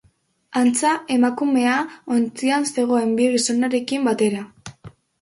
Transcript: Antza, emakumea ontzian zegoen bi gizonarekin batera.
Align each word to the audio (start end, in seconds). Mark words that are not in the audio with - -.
Antza, 0.61 0.93
emakumea 1.17 1.77
ontzian 2.17 2.67
zegoen 2.73 3.15
bi 3.23 3.31
gizonarekin 3.39 4.13
batera. 4.13 4.47